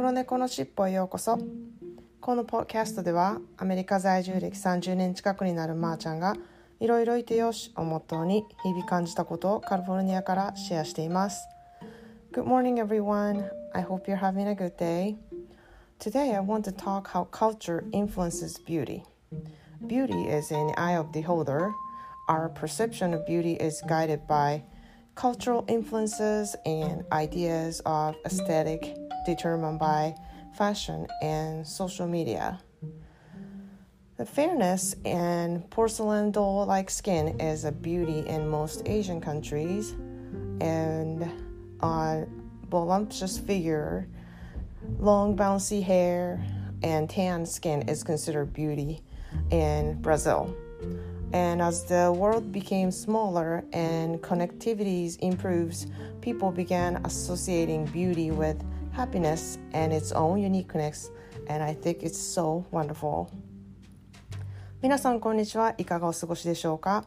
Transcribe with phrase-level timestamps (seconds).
[0.00, 1.38] 黒猫のしっぽへようこそ
[2.22, 6.36] このポッドキャストではアメリカ在住歴30年近くになるまーちゃんが
[6.80, 11.46] いろいろいてよしをモットーに日々感じたことをカリフォルニアからシェアしています
[12.32, 13.44] Good morning everyone
[13.74, 15.16] I hope you're having a good day
[15.98, 19.02] Today I want to talk how culture influences beauty
[19.86, 21.74] Beauty is in the eye of the beholder
[22.26, 24.62] Our perception of beauty is guided by
[25.14, 30.14] cultural influences and ideas of aesthetic determined by
[30.56, 32.60] fashion and social media.
[34.16, 39.92] The fairness and porcelain doll like skin is a beauty in most Asian countries,
[40.60, 41.30] and
[41.80, 42.26] a
[42.68, 44.06] voluptuous figure,
[44.98, 46.44] long bouncy hair,
[46.82, 49.00] and tan skin is considered beauty
[49.50, 50.54] in Brazil.
[51.32, 55.90] And as the world became smaller and connectivity improved,
[56.20, 58.62] people began associating beauty with
[58.92, 61.10] happiness and its own uniqueness.
[61.48, 63.28] And I think it's so wonderful.
[64.82, 67.04] 皆さんこんにちはいかがお過ごしでしょうか？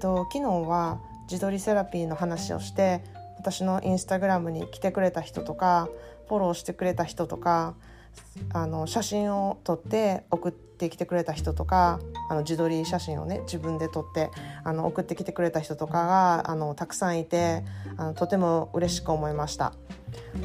[0.00, 3.02] と昨日は自撮りセラピーの話をして
[3.38, 5.88] 私のインスタグラムに来てくれた人とか
[6.28, 7.74] フォローしてくれた人とか
[8.52, 14.30] あの写真を撮って送ってきてくれた人とかあの自撮り写真をね自分で撮って
[14.64, 17.64] あの送ってきてくれた人とかがあのたくさんいて
[17.96, 19.72] あのとても嬉しく思いました。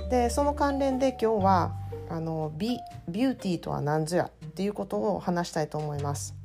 [0.09, 1.75] でその関連で今日は
[2.09, 6.36] あのビビューティーとは何ぞやっていうことを話したいと思います。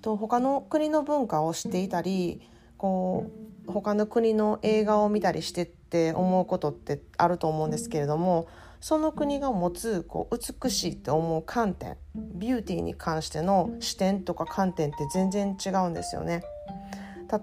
[0.00, 2.42] と他の国の文化を知っていたり
[2.76, 3.30] こ
[3.68, 8.48] う他の国の映画を見たりしてって思うことってあると思うんですけれども
[8.82, 11.96] その国が持つこう美しいって思う観点
[12.34, 16.42] ビューティーに関しての視点とか観点って全然違うんですよね。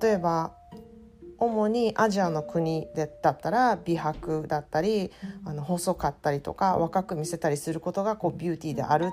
[0.02, 0.54] 例えば
[1.38, 2.90] 主にアジアの国
[3.24, 5.12] だったら美白だったり
[5.46, 9.06] あの細かったりとか若く見せたりすることがこうビューティーである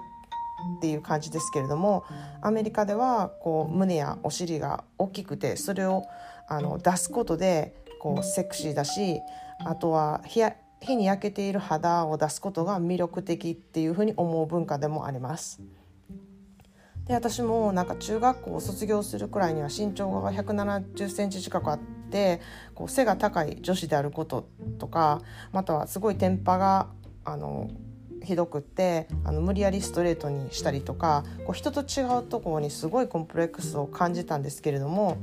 [0.78, 2.04] っていう感じですけれども
[2.42, 6.02] アメリカではこう胸やお尻が大きくてそれを
[6.48, 9.20] あの出すことでこうセクシーだし
[9.60, 10.20] あとは
[10.80, 15.60] 火に焼けている肌を出すことが魅力的っていうふうに思う文化でもあります。
[17.06, 21.78] で私もなんか中学校を卒業するくらいには身長が170センチ近くあっ
[22.10, 22.40] て
[22.74, 24.48] こう背が高い女子であること
[24.78, 25.22] とか
[25.52, 26.88] またはすごいテンパが
[27.24, 27.70] あの
[28.24, 35.18] ひどくってあの無理やりストレートにしたりとかこう人と違うところにすごいコンプレックスを感じたんですけれども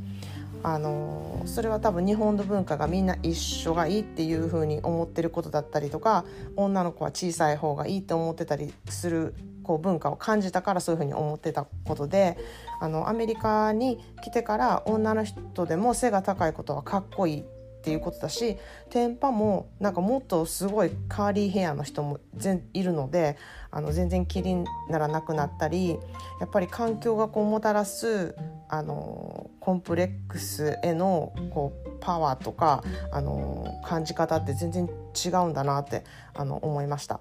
[0.63, 6.25] あのそれは多分日本の文化がみんな一緒がいいっていう風に思ってることだったりとか
[6.55, 12.37] 女の子は小さい方がいいって思ってたりするこう文化を感じたからそういう風に思ってたことで
[12.79, 17.43] あのアメリカに来てから女の人でも背が高いことはかっこいいっ
[17.83, 18.57] ていうことだし
[18.91, 23.37] テンパもなんかもっとすごいカーリーヘアの人も全いるので
[23.71, 25.99] あの全然気にならなくなったり
[26.39, 28.35] やっぱり環境がこうもたらす
[28.73, 36.03] あのコンプレックスへのこうパワーとかあの感じ方って全然違うんだなって
[36.33, 37.19] あの思いました。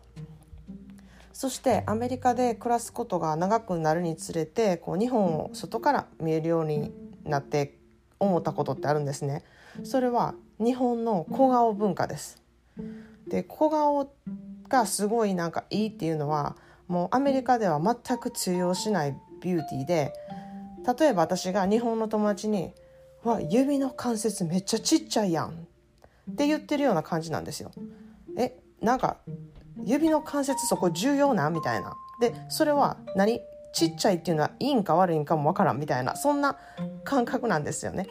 [1.34, 6.90] そしてアメリカで暮らすことが長くなるにつれてこう日本を外から見えるように
[7.24, 7.76] なって
[8.18, 9.44] 思ったことってあるんですね。
[9.84, 12.42] それは日本の小顔文化です。
[13.28, 14.10] で小顔
[14.70, 16.56] がすごいなんかいいっていうのは
[16.88, 20.14] もうアメリカでは全く通用しないビューティーで
[20.86, 22.72] 例えば私が日本の友達に
[23.24, 25.50] 「わ指の関節めっちゃちっちゃいやん」
[26.30, 27.70] って言ってるような感じなんですよ。
[28.36, 29.18] えなんか
[29.84, 31.94] 指の関節そこ重要なみたいな。
[32.20, 33.40] でそれは何？
[33.72, 36.58] ちっちゃいっていうのはいいんか悪いんかもわからんみたいなそんな
[37.04, 38.06] 感覚なんですよね。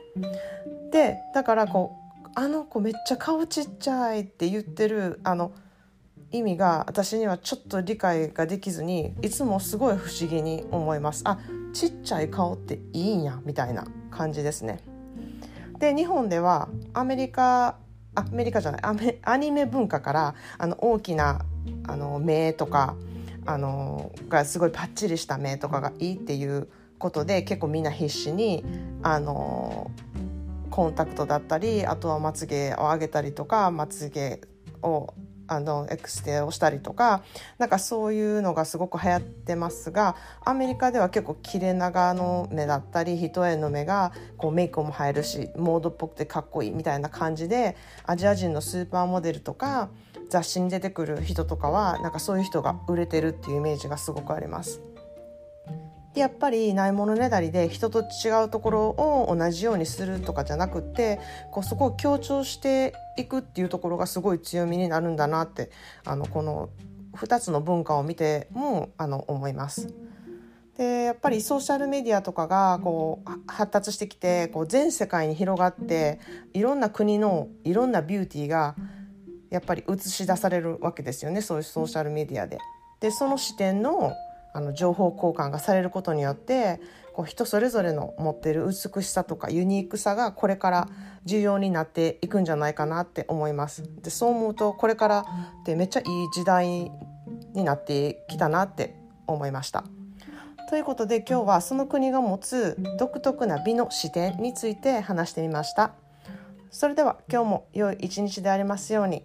[0.92, 1.96] でだからこ
[2.26, 5.52] うあの子めっちゃ顔ちっちゃいって言ってるあの
[6.32, 11.38] 意味が私にはちょっと理解ができずにいつもすごい不思議に思いますあ
[11.74, 14.80] ちっちゃい顔っていいんやみたいな感じですね。
[15.80, 17.78] で日本ではアメリカ
[18.14, 21.46] アメリカじゃないアメアニメ文化からあの大きな
[21.88, 22.96] あの目とか
[23.46, 26.68] あのがすごいパッチリした目とかがいいっていう
[27.00, 28.64] ことで結構みんな必死に
[29.02, 29.90] あの
[30.70, 34.42] コンタクトだったりあとはまつげを上げたりとかまつげ
[34.84, 35.14] を
[35.52, 37.24] あのエクステをしたりとか
[37.58, 40.16] なんかそういうのがすごく流行ってますが
[40.46, 47.76] アメリカでは結構切れ長の目だったり一重の目がこうメイクも映えるしモードっぽくてかっこいいみたいな感じで
[48.06, 49.90] アジア人のスーパーモデルとか
[50.30, 54.82] 雑誌に出てくる人とかはなんかそういう人が売れてるっていうイメージがすごくあります。
[56.14, 61.20] でやっぱりないものねだりで人と違うところを同じようにするとかじゃなくて
[61.52, 65.72] こうそこを強調していくっていうところがすごい強みになるんだなって
[66.04, 66.70] あのこの
[67.16, 69.94] 2つの文化を見てもあの思います。
[70.78, 76.20] でやっぱりソーシャルメディアとかがこう発達してきてこう全世界に広がって
[76.54, 78.76] いろんな国のいろんなビューティーが
[79.50, 82.58] やっぱり映し出されるわけですよねそういうソーシャルメディアで。
[83.00, 84.14] でその視点の
[84.54, 86.82] あの情報交換がされることによって
[87.14, 90.90] こう人それぞれの持ってる美しさとかユニークさがこれから
[91.26, 93.84] 重要になっていくんじゃないかなって思います。
[94.02, 95.20] でそう思うとこれから
[95.62, 96.92] ってめっちゃいい時代
[97.54, 98.96] になってきたなって
[99.28, 99.84] 思いました。
[100.70, 105.94] ということで今日はその国が持つ独特な美の視点について話してみました。
[106.70, 109.24] それでは今日も良い一日でありますように。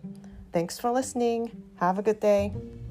[0.52, 1.50] Thanks for listening.
[1.78, 2.85] Have a good day.